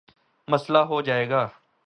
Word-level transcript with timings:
مسلہ 0.47 0.77
ہو 0.89 1.01
جائے 1.01 1.29
گا 1.29 1.47